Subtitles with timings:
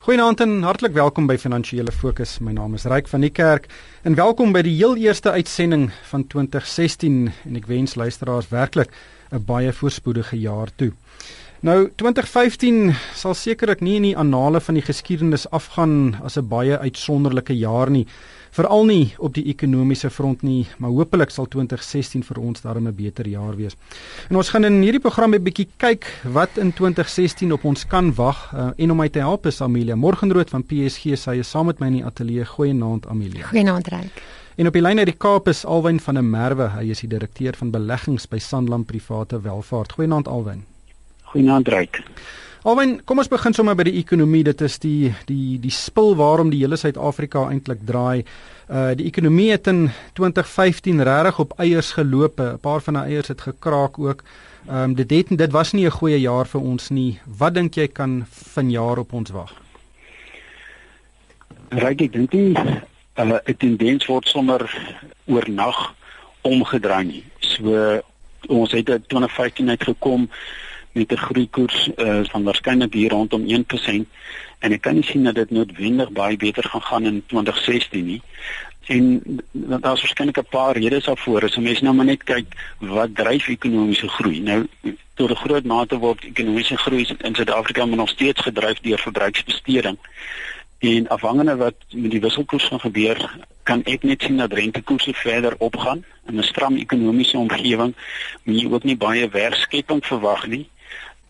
[0.00, 2.38] Goeienaand en hartlik welkom by Finansiële Fokus.
[2.40, 3.66] My naam is Ryk van die Kerk
[4.08, 8.88] en welkom by die heel eerste uitsending van 2016 en ek wens luisteraars werklik
[9.28, 10.94] 'n baie voorspoedige jaar toe.
[11.60, 16.78] Nou 2015 sal sekerlik nie in die annale van die geskiedenis afgaan as 'n baie
[16.78, 18.06] uitsonderlike jaar nie
[18.56, 22.96] veral nie op die ekonomiese front nie, maar hopelik sal 2016 vir ons daarmee 'n
[22.96, 23.76] beter jaar wees.
[24.28, 28.14] En ons gaan in hierdie program 'n bietjie kyk wat in 2016 op ons kan
[28.14, 31.66] wag uh, en om my te help is Amelia Morgenrood van PSG, sy is saam
[31.66, 32.44] met my in die ateljee.
[32.44, 33.46] Goeienaand Amelia.
[33.46, 34.22] Goeienaand Ryk.
[34.56, 37.08] En op die lyn uit die Kaap is Alwyn van der Merwe, hy is die
[37.08, 39.92] direkteur van beleggings by Sanlam Private Welvaart.
[39.92, 40.64] Goeienaand Alwyn.
[41.32, 42.02] Goeienaand Ryk.
[42.60, 44.42] Alwen, kom ons begin sommer by die ekonomie.
[44.44, 48.20] Dit is die die die spil waarom die hele Suid-Afrika eintlik draai.
[48.68, 49.86] Uh die ekonomie het in
[50.18, 52.36] 2015 regtig op eiers geloop.
[52.40, 54.20] 'n Paar van die eiers het gekraak ook.
[54.68, 57.18] Ehm um, dit het dit was nie 'n goeie jaar vir ons nie.
[57.24, 59.52] Wat dink jy kan vanjaar op ons wag?
[61.70, 62.54] Ryk, ek dink nie
[63.16, 64.60] 'n uh, tendens word sommer
[65.24, 65.94] oornag
[66.42, 67.24] omgedraai nie.
[67.38, 68.02] So
[68.48, 70.28] ons het in 2015 uitgekom
[70.92, 74.06] met 'n groeikoers uh, van waarskynlik hier rondom 1%
[74.58, 78.22] en ek kan nie sien dat dit noodwendig baie beter gaan gaan in 2016 nie.
[78.86, 81.44] En daar's waarskynlik 'n paar redes daarvoor.
[81.44, 82.46] As mense nou maar net kyk
[82.78, 84.40] wat dryf ekonomiese groei.
[84.40, 84.66] Nou
[85.14, 89.98] tot 'n groot mate word ekonomiese groei in Suid-Afrika nog steeds gedryf deur verbruiksbesteding.
[90.78, 93.30] En afhangende wat met die wisselkoers gaan gebeur,
[93.62, 97.94] kan ek net sien dat rentekoerse verder opgaan in 'n stram ekonomiese omgewing.
[98.42, 100.68] Moet jy ook nie baie werkskepping verwag nie.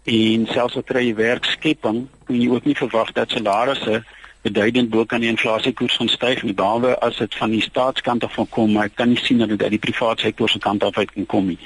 [0.09, 4.01] En selfs kry jy werkskepping, kan jy ook nie verwag dat salarisse
[4.42, 8.38] beduidend bo kan die inflasiekoers gaan styg nie, behalwe as dit van die staatskant af
[8.50, 10.97] kom, maar ek kan nie sien dat dit uit die private sektor se kant af
[10.98, 11.58] uit kan kom nie.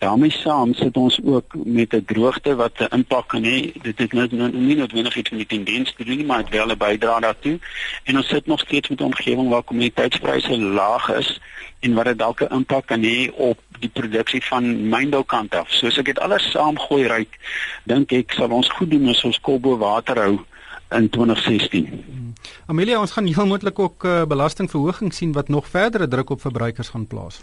[0.00, 3.72] daarmee saam sit ons ook met 'n droogte wat 'n impak kan hê.
[3.82, 6.48] Dit het nou, nou nie noodwendig iets met die tendens te doen nie, maar dit
[6.48, 7.58] wel 'n bydrae daartoe.
[8.04, 11.40] En ons sit nog steeds met 'n omgewing waar kommoditeitspryse laag is
[11.80, 15.70] en wat dit dalk 'n impak kan hê op die produksie van mynboukant af.
[15.70, 17.38] So as ek dit alles saamgooi ryk,
[17.84, 20.38] dink ek sal ons goed doen as ons kop bo water hou
[20.90, 21.86] in 2016.
[21.86, 22.20] Hmm.
[22.66, 26.88] Amelia, ons gaan heel moontlik ook uh, belastingverhoging sien wat nog verdere druk op verbruikers
[26.88, 27.40] gaan plaas.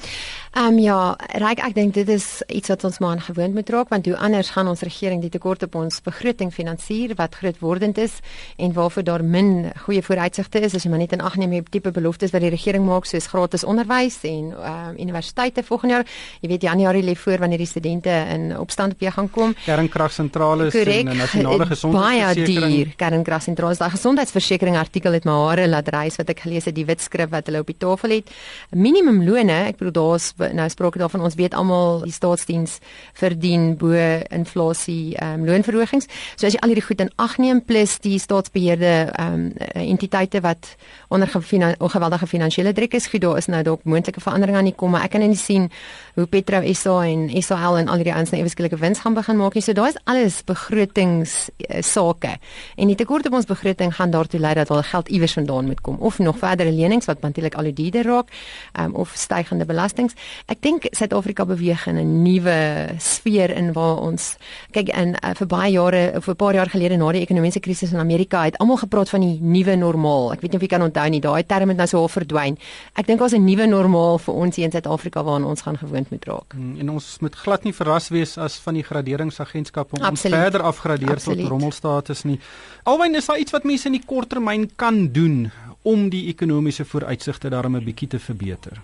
[0.52, 3.90] Ehm um, ja, ryk ek dink dit is iets wat ons maar gewoond moet raak
[3.94, 7.98] want hoe anders gaan ons regering die tekort op ons begroting finansier wat groot wordend
[7.98, 8.20] is
[8.58, 11.64] en waarvoor daar min goeie vooruitsigte is as jy maar net in ag neem die
[11.70, 16.06] tipe beloftes wat die regering maak soos gratis onderwys en ehm uh, universiteite volgende jaar.
[16.42, 19.54] Jy weet Januarie lê voor wanneer die studente in opstand weer gaan kom.
[19.66, 22.60] Kernkragsentrale en 'n nasionale gesondheidsversekering.
[22.62, 26.68] Baie duur kernkrag Sentrale daai gesondheidsversekering artikel het my hare laat reis wat ek gelees
[26.70, 28.32] het die wit skrif wat hulle op die tafel het.
[28.76, 32.80] Minimum loone, ek bedoel daar's nou sprake daarvan ons weet almal die staatsdiens
[33.18, 36.10] verdien bo inflasie ehm um, loonverhogings.
[36.36, 39.46] So as jy al hierdie goed in ag neem plus die staatsbeheerde ehm um,
[39.88, 40.76] entiteite wat
[41.10, 44.92] onder geweldige finansiële druk is, goed daar is nou dalk moontlike veranderinge aan die kom,
[44.92, 45.70] maar ek kan nie sien
[46.16, 49.64] hoe Petro SA en SAL en al die ander eweskielige wins gaan begin maak nie.
[49.66, 52.38] So daai is alles begrotings uh, sake.
[52.78, 55.82] En die tekort op ons begroting gaan daartoe lei dat al geld iewers vandaan moet
[55.82, 58.32] kom of nog verdere lenings wat natuurlik al hoe duurder raak
[58.80, 60.16] um, of stygende belastings.
[60.46, 64.38] Ek dink Suid-Afrika beweeg in 'n nuwe sfeer in waar ons
[64.72, 67.92] kyk in uh, vir baie jare of 'n paar jaar gelede na die ekonomiese krisis
[67.92, 70.34] in Amerika het almal gepraat van die nuwe normaal.
[70.34, 72.58] Ek weet nie of jy kan onthou nie, daai term het nou so half verdwyn.
[72.96, 76.10] Ek dink ons 'n nuwe normaal vir ons hier in Suid-Afrika waaraan ons gaan gewoond
[76.10, 76.54] moet raak.
[76.54, 81.18] Hmm, en ons moet glad nie verras wees as van die graderingsagentskappe ons verder afgradeer
[81.18, 81.40] Absoluut.
[81.40, 82.40] tot rommelstatus nie.
[82.84, 85.50] Alwyn is daar iets wat mense in die korttermyn kan doen
[85.82, 88.82] om die ekonomiese vooruitsigte daarmee 'n bietjie te verbeter?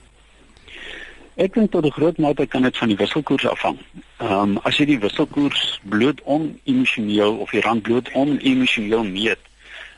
[1.35, 3.77] Ek dink tot 'n groot mate kan dit van die wisselkoers afhang.
[4.17, 9.39] Ehm um, as jy die wisselkoers bloot onemosioneel of die rand bloot onemosioneel meet,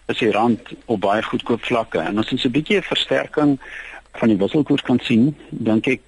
[0.08, 3.60] is die rand op baie goedkoop vlakke en as ons 'n bietjie 'n versterking
[4.12, 6.02] van die wisselkoers kan sien, dink ek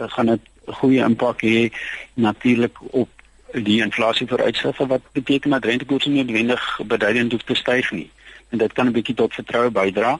[0.00, 1.70] uh, gaan dit 'n goeie impak hê
[2.14, 3.08] natuurlik op
[3.52, 8.10] die inflasie vooruitsigte wat beteken dat rentekoerse nie noodwendig beduidend hoef te styg nie
[8.52, 10.18] en dit kan 'n bietjie tot vertroue bydra.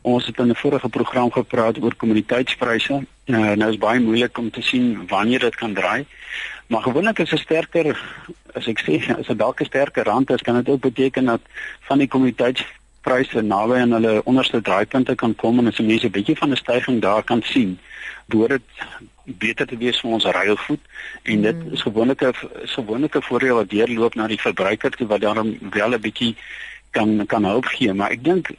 [0.00, 3.04] Ons het in 'n vorige program gepraat oor kommoditeitspryse.
[3.26, 6.06] Uh, nou is baie moeilik om te sien wanneer dit kan draai.
[6.66, 7.86] Maar gewoonlik is 'n sterker
[8.52, 11.40] as ek sê as 'n dalk 'n sterker rand is, kan dit ook beteken dat
[11.80, 16.36] van die kommoditeitspryse naby aan hulle onderste draaipunte kan kom en as mense 'n bietjie
[16.36, 17.78] van 'n stygings daar kan sien,
[18.26, 18.62] behoort dit
[19.26, 20.80] beter te wees vir ons ruilvoet
[21.22, 21.72] en dit mm.
[21.72, 25.58] is gewoonlik 'n is gewoonlik 'n voordeel wat deurloop na die verbruiker toe wat daarom
[25.70, 26.36] wel 'n bietjie
[26.90, 28.50] kan kan hulp gee maar ek dink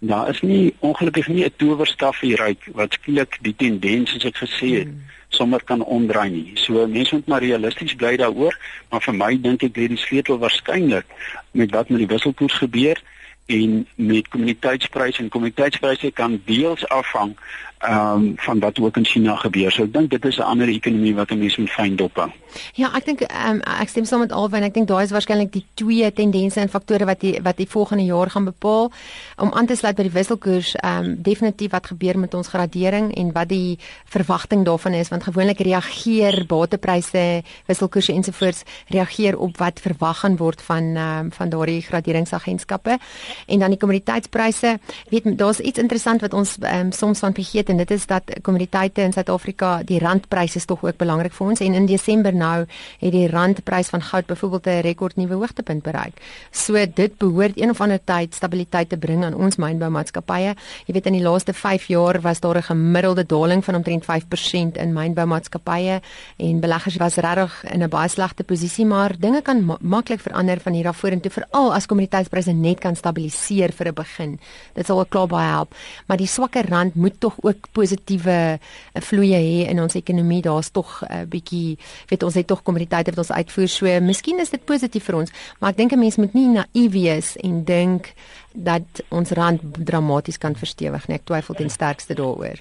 [0.00, 4.36] daar is nie ongelukkig nie 'n towerstaf hier uit wat skielik die tendens soos ek
[4.36, 5.02] gesê het mm.
[5.28, 6.50] sommer kan omdraai nie.
[6.54, 8.58] So mense moet maar realisties bly daaroor,
[8.90, 11.06] maar vir my dink ek lê die sleutel waarskynlik
[11.50, 12.98] met wat met die wisselkoers gebeur
[13.46, 17.36] en met kommoditeitspryse en kommoditeitspryse kan deels afhang
[17.82, 19.72] ehm um, van wat ook in China gebeur.
[19.72, 22.30] So ek dink dit is 'n ander ekonomie wat 'n mens moet fyn dop.
[22.72, 24.62] Ja, ek dink ehm um, ek stem saam met Alwyn.
[24.62, 28.04] Ek dink daai is waarskynlik die twee tendense en faktore wat die wat die volgende
[28.04, 28.92] jaar gaan bepaal.
[29.36, 33.14] Om aan te sluit by die wisselkoers, ehm um, definitief wat gebeur met ons gradering
[33.14, 39.80] en wat die verwagting daarvan is want gewoonlik reageer batepryse, wisselkoerse ensovoorts reageer op wat
[39.80, 42.98] verwag gaan word van ehm um, van daardie graderingsagentskappe.
[43.46, 47.76] En dan die kommoditeitspryse, weet daar's iets interessant wat ons um, soms van vergeet en
[47.76, 51.74] dit is dat kommoditeite in Suid-Afrika, die randpryse is tog ook belangrik vir ons en
[51.74, 52.66] in Desember nou
[53.00, 56.14] het die randprys van goud byvoorbeeld 'n rekord nuwe hoogtepunt bereik.
[56.50, 60.54] So dit behoort een of ander tyd stabiliteit te bring aan ons mynboumaatskappye.
[60.86, 64.76] Jy weet in die laaste 5 jaar was daar 'n gemiddelde daling van omtrent 5%
[64.76, 66.00] in mynboumaatskappye
[66.36, 70.60] en beleggers was regtig in 'n baie slegte posisie, maar dinge kan ma maklik verander
[70.60, 74.38] van hier af vorentoe veral as kommoditeitspryse net kan stabiliseer vir 'n begin.
[74.74, 75.74] Dit sal ook klaar baie help,
[76.06, 80.42] maar die swakker rand moet tog ook positiewe eh, vloeye hê in ons ekonomie.
[80.42, 81.78] Daar's tog 'n uh, bietjie,
[82.08, 83.68] weet ons het tog kommoditeite wat ons uitvoer.
[83.68, 85.30] So, miskien is dit positief vir ons,
[85.60, 88.14] maar ek dink 'n mens moet nie naïef wees en dink
[88.54, 91.16] dat ons rand dramaties kan verstewig nie.
[91.16, 92.60] Ek twyfel ten sterkste daaroor.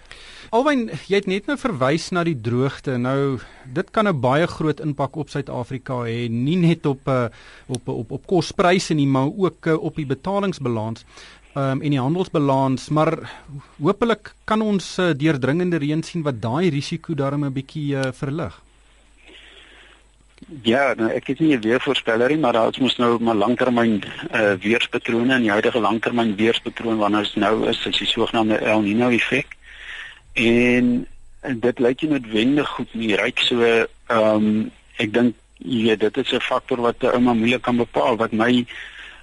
[0.52, 2.98] Alwyn, jy het net nou verwys na die droogte.
[2.98, 3.40] Nou,
[3.74, 7.28] dit kan 'n baie groot impak op Suid-Afrika hê, nie net op uh,
[7.68, 11.06] op op op kospryse nie, maar ook uh, op die betalingsbalans
[11.56, 13.16] um, en die handelsbalans, maar
[13.82, 18.62] hopelik kan ons uh, deurdringende reën sien wat daai risiko daarmee 'n bietjie uh, verlig.
[20.48, 24.04] Ja, nou, ek het nie 'n weervoorspeller nie, maar daar moet nou maar langtermyn
[24.34, 28.82] uh, weerspatrone en die huidige langtermyn weerspatroon wanneer ons nou is, is die sogenaamde El
[28.82, 29.48] Niño effek.
[30.34, 31.08] En,
[31.40, 36.00] en dit lyk nie noodwendig goed nie, ryk so ehm um, ek dink jy weet
[36.00, 38.66] dit is 'n faktor wat 'n ouma moeilik kan bepaal wat my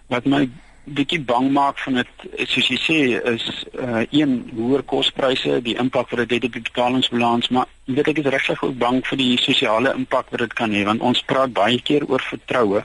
[0.06, 0.48] wat my
[0.94, 2.98] bietjie bang maak van dit soos jy sê
[3.32, 3.44] is
[3.74, 8.22] uh een hoër kospryse die impak wat dit het op die betalingsbalans maar weet ek
[8.22, 11.52] is regtig ook bang vir die sosiale impak wat dit kan hê want ons praat
[11.52, 12.84] baie keer oor vertroue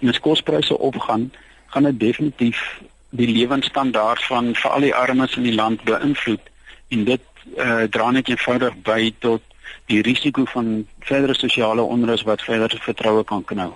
[0.00, 1.30] en as kospryse opgaan
[1.74, 2.60] gaan dit definitief
[3.10, 6.52] die lewensstandaard van veral die armes in die land beïnvloed
[6.88, 9.42] en dit uh dra net eenvoudig by tot
[9.92, 13.72] die risiko van verdere sosiale onrus wat verder vertroue kan knou.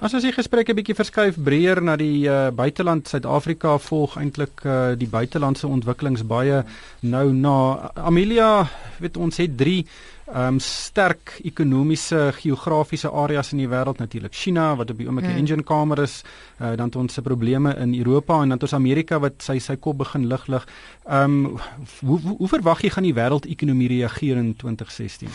[0.00, 4.64] As ons die gesprek 'n bietjie verskuif breër na die uh, buiteland, Suid-Afrika volg eintlik
[4.64, 6.64] uh, die buitelandse ontwikkelings baie
[7.00, 7.90] nou na.
[7.94, 8.68] Amelia,
[8.98, 14.74] weet ons het 3 ehm um, sterk ekonomiese geografiese areas in die wêreld natuurlik China
[14.76, 15.38] wat op die oomblik 'n hmm.
[15.38, 16.22] engine kamer is
[16.60, 19.58] uh, dan het ons se probleme in Europa en dan het ons Amerika wat sy
[19.58, 20.66] sy kop begin lig lig.
[21.06, 21.58] Ehm um,
[22.00, 25.28] hoe, hoe hoe verwag jy gaan die wêreldekonomie reageer in 2016?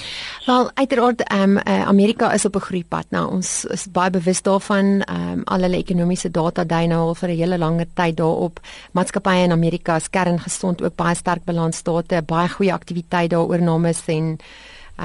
[0.46, 3.06] Wel uiteraard ehm um, uh, Amerika is op 'n groeipad.
[3.10, 7.16] Nou ons is baie bewus daarvan ehm um, al hulle ekonomiese data dui nou al
[7.16, 8.60] vir 'n hele langer tyd daarop.
[8.92, 14.40] Maatskappye in Amerika is kerngesond ook baie sterk balansstate, baie goeie aktiwiteit daar oornames en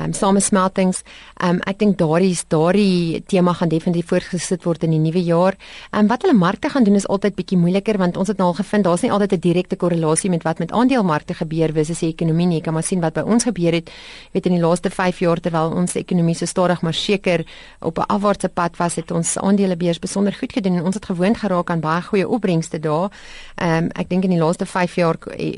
[0.05, 1.03] um, samesmeltings.
[1.45, 5.57] Um, ek dink daardie daardie tema gaan definitief voorgesit word in die nuwe jaar.
[5.93, 8.59] Um, wat hulle markte gaan doen is altyd bietjie moeiliker want ons het nou al
[8.59, 12.47] gevind daar's nie altyd 'n direkte korrelasie met wat met aandelemarkte gebeur versus die ekonomie
[12.47, 12.57] nie.
[12.59, 13.91] Jy kan maar sien wat by ons gebeur het
[14.33, 17.45] weet in die laaste 5 jaar terwyl ons ekonomie so stadig maar seker
[17.81, 21.37] op 'n afwaartse pad was het ons aandelebeurs besonder goed gedoen en ons het gewoond
[21.37, 23.11] geraak aan baie goeie opbrengste daar.
[23.57, 25.17] Ehm um, ek dink in die laaste 5 jaar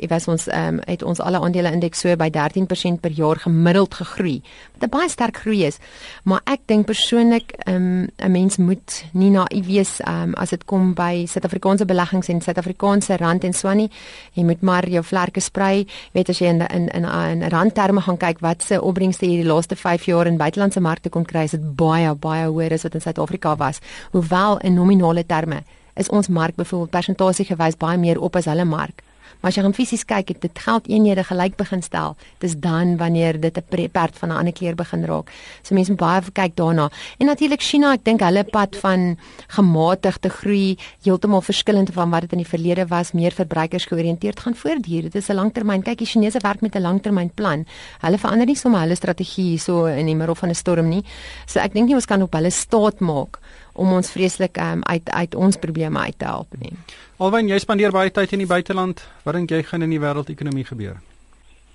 [0.08, 3.94] was ons ehm um, het ons alle aandele indeks so by 13% per jaar gemiddeld
[3.94, 4.42] gegroei groei.
[4.78, 5.78] Wat 'n baie sterk groei is.
[6.24, 10.94] Maar ek dink persoonlik um, 'n mens moet nie naïef wees um, as dit kom
[10.94, 13.90] by Suid-Afrikaanse beleggings en Suid-Afrikaanse rand en so nie.
[14.32, 15.86] Jy moet maar jou vlerke sprei.
[16.12, 19.76] Weet as jy in in in, in randterme gaan kyk wat se opbrengste hierdie laaste
[19.76, 23.00] 5 jaar in buitelandse markte kon kry, is dit baie baie hoër as wat in
[23.00, 23.80] Suid-Afrika was.
[24.12, 25.62] Hoewel in nominale terme
[25.94, 29.02] is ons mark byvoorbeeld persentasie gewys baie meer op as hulle mark.
[29.40, 32.16] Maar as jy gaan fisies kyk, het dit geld eenhede gelyk begin stel.
[32.44, 35.30] Dis dan wanneer dit 'n perd van 'n ander kleur begin raak.
[35.62, 36.90] So mense moet baie kyk daarna.
[37.18, 39.18] En natuurlik China, ek dink hulle pad van
[39.48, 45.02] gematigde groei heeltemal verskillend van wat dit in die verlede was, meer verbruikersgeoriënteerd gaan voortduur.
[45.02, 45.82] Dit is 'n langtermyn.
[45.82, 47.66] Kyk, die Chinese werk met 'n langtermynplan.
[48.00, 51.04] Hulle verander nie sommer hulle strategie so in die middel van 'n storm nie.
[51.46, 53.38] So ek dink nie ons kan op hulle staat maak
[53.72, 56.72] om ons vreeslik um, uit uit ons probleme uit te help nie.
[57.18, 60.66] Alwen jy spandeer baie tyd in die buiteland, wat dink jy gaan in die wêreldekonomie
[60.66, 61.00] gebeur?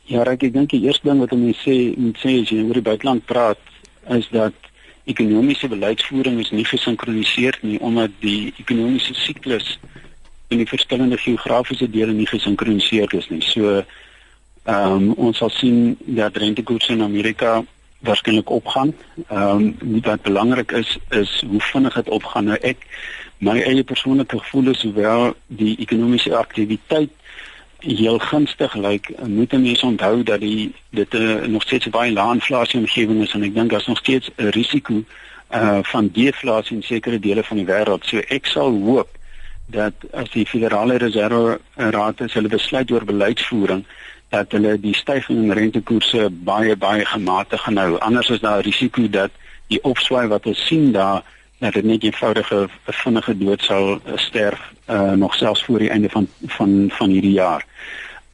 [0.06, 2.86] Ja, ek dink die eerste ding wat mense sê, moet sê as jy oor die
[2.86, 3.62] buiteland praat,
[4.14, 4.54] is dat
[5.10, 9.75] ekonomiese beleidsvoering is nie gesinkroniseer nie omdat die ekonomiese siklus
[10.54, 13.42] in die verskillende geografiese dele nie gesinkroniseer is nie.
[13.46, 13.82] So
[14.66, 17.60] ehm um, ons sal sien dat rentekoerse in Amerika
[18.05, 18.95] waarskynlik opgaan.
[19.27, 22.51] Ehm um, wat belangrik is is hoe vinnig dit opgaan.
[22.51, 22.88] Nou ek
[23.38, 27.12] my eie persoonlike gevoel is hoewel die ekonomiese aktiwiteit
[27.85, 32.12] heel gunstig lyk, like, moet mense onthou dat die dit 'n uh, nog steeds baie
[32.12, 35.03] lae inflasie omgewing is en ek dink daar's nog steeds 'n risiko
[35.51, 38.05] uh van deflasie in sekere dele van die wêreld.
[38.05, 39.09] So ek sal hoop
[39.65, 43.85] dat as die federale reserve raad as hulle besluit oor beleidsvoering
[44.36, 47.92] dat hulle die stygings in rentekoerse baie baie gematig gaan hou.
[48.08, 49.32] Anders is daar risiko dat
[49.72, 51.24] die opswaai wat ons sien daar
[51.63, 52.65] dat dit net eenvoudige
[53.04, 56.27] vinnige dood sal sterf uh, nog selfs voor die einde van
[56.58, 57.63] van van hierdie jaar.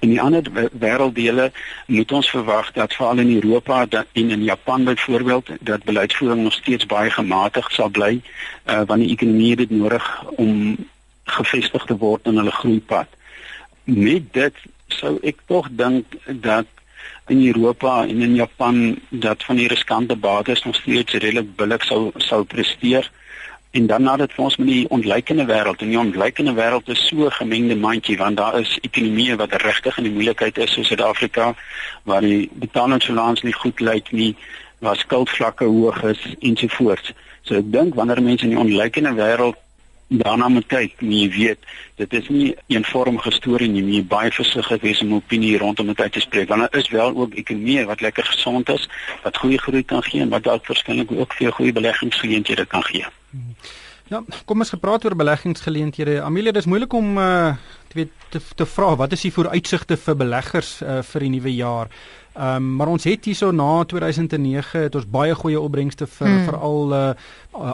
[0.02, 1.52] In die ander wêrelddele
[1.86, 6.54] moet ons verwag dat veral in Europa dat, en in Japan byvoorbeeld dat beleidsvoering nog
[6.54, 8.22] steeds baie gematig sal bly
[8.66, 10.08] uh, want die ekonomie het nodig
[10.42, 10.78] om
[11.24, 13.08] gevestig te word in hulle groeipad.
[13.84, 14.66] Met dit
[15.00, 16.68] sou ek tog dink dat
[17.28, 22.12] in Europa en in Japan dat van die riskante bates nog steeds redelik billik sou
[22.18, 23.12] sou presteer.
[23.72, 27.76] En dan nadat ons met die ontleikende wêreld en die ontleikende wêreld is so gemengde
[27.76, 31.54] mandjie want daar is ekonomieë wat regtig in die moeilikheid is soos Suid-Afrika
[32.04, 34.36] waar die betalingsbalans nie goed lyk nie
[34.80, 37.14] waar skuldvlakke hoog is ensovoorts
[37.48, 39.60] so ek dink wanneer mense in die ontleikende wêreld
[40.12, 41.60] daarna moet kyk en jy weet
[41.96, 46.02] dit is nie 'n eenvormige storie nie jy baie versigtig wees om opinie rondom dit
[46.02, 48.90] uit te spreek want daar is wel ook ekonomie wat lekker gesond is
[49.24, 53.06] wat goeie groei kan gee en wat dalk verskillik ook vir goeie beleggingsgeleenthede kan gee
[54.12, 56.18] Ja, kom ons gepraat oor beleggingsgeleenthede.
[56.22, 57.54] Amelia, dis moeilik om uh
[57.92, 61.54] te weet te, te vra wat is die vooruitsigte vir beleggers uh vir die nuwe
[61.56, 61.88] jaar.
[62.34, 66.44] Ehm um, maar ons het hierso na 2009 het ons baie goeie opbrengste vir hmm.
[66.48, 67.14] veral uh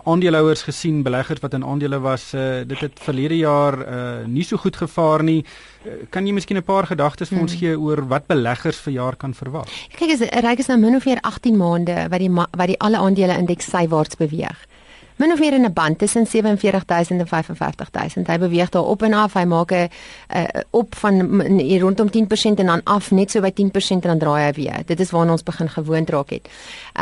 [0.10, 2.34] aandeelhouers gesien, beleggers wat in aandele was.
[2.34, 5.46] Uh dit het verlede jaar uh nie so goed gevaar nie.
[5.86, 7.46] Uh, kan jy miskien 'n paar gedagtes vir hmm.
[7.46, 9.70] ons gee oor wat beleggers vir jaar kan verwag?
[9.94, 12.98] Kyk, is ryk is nou min of meer 18 maande wat die wat die alle
[12.98, 14.58] aandele indeks sywaarts beweeg
[15.18, 18.28] min of meer in 'n band tussen 47000 en 55000.
[18.28, 19.34] Hy beweeg daar op en af.
[19.34, 19.90] Hy maak 'n
[20.36, 21.42] uh, op van
[21.80, 24.86] rondom 10% en dan af net so by 10% en dan draai hy weer.
[24.86, 26.50] Dit is waarna ons begin gewoond raak het.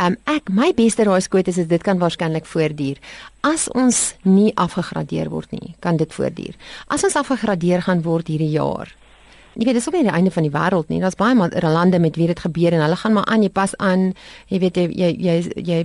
[0.05, 2.97] Um ek my beste raaiskoot is dit kan waarskynlik voortduur.
[3.39, 6.55] As ons nie afgegradeer word nie, kan dit voortduur.
[6.87, 8.95] As ons afgegradeer gaan word hierdie jaar,
[9.55, 10.99] Jy weet dis ook nie die einde van die wêreld nie.
[10.99, 14.09] Daar's baie lande met wie dit gebeur en hulle gaan maar aan, jy pas aan.
[14.51, 15.77] Jy weet jy jy jy, jy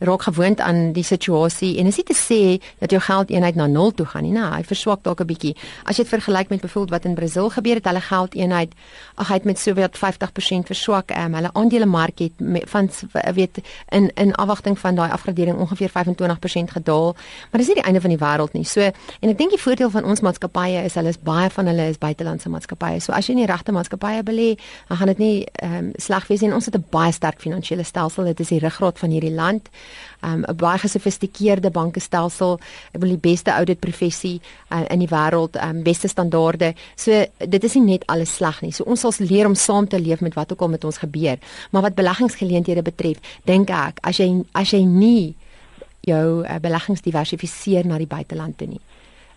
[0.00, 2.40] raak gewoond aan die situasie en is nie te sê
[2.80, 4.32] dat jou geld eenheid na nul toe gaan nie.
[4.32, 5.54] Nee, hy verswak dalk 'n bietjie.
[5.84, 8.72] As jy dit vergelyk met byvoorbeeld wat in Brasil gebeur het, hulle geld eenheid
[9.16, 11.10] ag hy het met so wat 50% verswak.
[11.10, 12.90] Um, hulle aandelemark het met, van
[13.34, 17.14] weet in in afwagting van daai afgradering ongeveer 25% gedaal.
[17.50, 18.64] Maar dis nie die einde van die wêreld nie.
[18.64, 21.88] So en ek dink die voordeel van ons maatskappye is hulle is baie van hulle
[21.88, 23.00] is buitelandse maatskappye.
[23.00, 24.56] So as jy in die regte maatskappye belê,
[24.88, 26.52] dan gaan dit nie ehm um, sleg wees nie.
[26.52, 28.24] Ons het 'n baie sterk finansiële stelsel.
[28.24, 29.68] Dit is die ruggraat van hierdie land
[30.22, 32.58] um, 'n baie gesofistikeerde bankestelsel,
[32.92, 36.74] ek wil die beste audit professie uh, in die wêreld, um, beste standaarde.
[36.96, 38.72] So dit is nie net alles sleg nie.
[38.72, 41.38] So ons sal leer om saam te leef met wat ook al met ons gebeur.
[41.70, 45.34] Maar wat beleggingsgeleenthede betref, dink ek as jy as jy nie
[46.00, 48.80] jou uh, beleggings diversifiseer na die buiteland toe nie,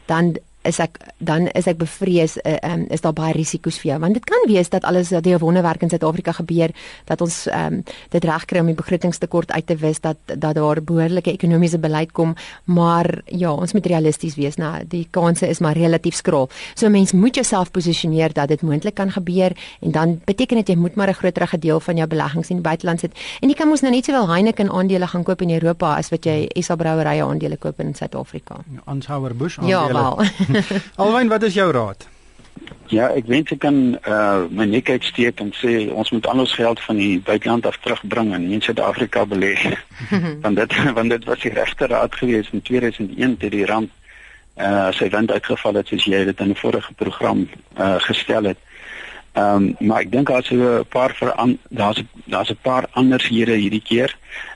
[0.07, 4.00] dan is ek dan is ek bevrees uh, um, is daar baie risiko's vir jou.
[4.03, 6.72] Want dit kan wees dat alles dat die wonderwerk in Suid-Afrika gebeur
[7.10, 7.82] dat ons um,
[8.13, 12.36] dit regkry om die begrotingstekort uit te wis dat dat daar behoorlike ekonomiese beleid kom.
[12.65, 16.50] Maar ja ons moet realisties wees nou die kanse is maar relatief skraal.
[16.75, 20.75] So mens moet jouself posisioneer dat dit moontlik kan gebeur en dan beteken dit jy
[20.75, 23.12] moet maar 'n groter gedeel van jou beleggings in die buiteland sit.
[23.41, 26.25] En jy kan mos nou net sowel Heineken aandele gaan koop in Europa as wat
[26.25, 28.55] jy SA brouerye aandele koop in Suid-Afrika.
[28.74, 30.22] Ja, Ansheuer Busch aandele ja wel
[31.01, 32.07] Alwyn, wat is jou raad?
[32.91, 36.53] Ja, ek wens ek kan uh my nek uitsteek en sê ons moet al ons
[36.53, 39.55] geld van die buiteland af terugbring en in Suid-Afrika belê.
[40.43, 43.89] want dit want dit was die regte raad gewees in 2001 toe die ramp
[44.62, 48.60] uh sy wind uitgeval het soos jy dit in 'n vorige program uh gestel het.
[49.33, 51.15] Ehm um, maar ek dink daar's 'n paar
[51.69, 54.15] daar's daar's 'n paar andershede hierdie keer.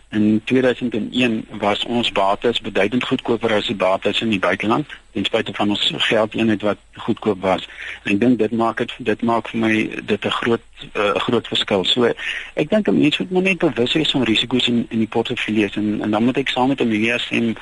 [0.10, 5.54] In 2001 was ons bates beduidend goedkoper as die bates in die buiteland, ten spyte
[5.54, 7.68] van ons geldeenheid wat goedkoop was.
[8.04, 9.74] En ek dink dit maak dit dit maak vir my
[10.12, 11.84] dit 'n groot 'n uh, groot verskil.
[11.86, 12.14] So
[12.54, 16.02] ek dink 'n mens moet net bewus wees van risiko's in in die portefeuilles en
[16.02, 17.56] en dan moet ek saam met Amelia sê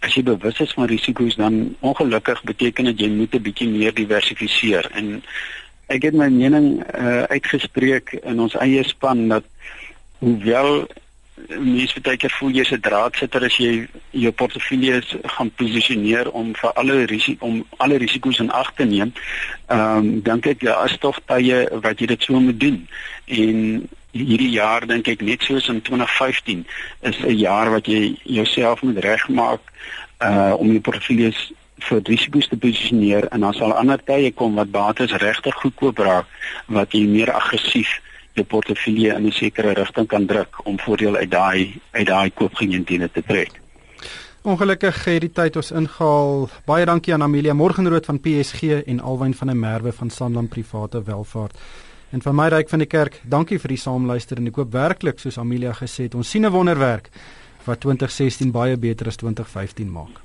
[0.00, 3.94] as jy bewus is van risiko's dan ongelukkig beteken dit jy moet 'n bietjie meer
[3.94, 5.22] diversifiseer en
[5.86, 9.44] ek het my mening uh, uitgespreek in ons eie span dat
[10.18, 10.86] hoewel
[11.48, 15.02] mense baie keer voel jy's 'n draadsitter as jy jou portefeulje
[15.36, 19.12] gaan posisioneer om vir alle risiko om alle risiko's in ag te neem.
[19.68, 22.88] Ehm um, dink ek ja, is tog tye wat jy dit so moet doen.
[23.26, 26.66] En hierdie jaar dink ek net soos in 2015
[27.02, 29.60] is 'n jaar wat jy jouself moet regmaak
[30.22, 34.70] uh om jou portefeuilles vir risiko's te posisioneer en dan sal ander tye kom wat
[34.70, 36.26] bates regtig goedkoop raak
[36.66, 38.00] wat jy meer aggressief
[38.34, 43.10] jou portefeulje in 'n sekere rigting kan druk om voordeel uit daai uit daai koopgeleenthede
[43.10, 43.50] te trek.
[44.42, 46.48] Ongelukkig het die tyd ons ingehaal.
[46.66, 51.02] Baie dankie aan Amelia Morgenrood van PSG en Alwyn van der Merwe van Sanlam Private
[51.02, 51.56] Welvaart.
[52.10, 55.18] En van my ryk van die kerk, dankie vir die saamluister en ek hoop werklik
[55.18, 57.08] soos Amelia gesê het, ons sien 'n wonderwerk
[57.64, 60.23] wat 2016 baie beter as 2015 maak.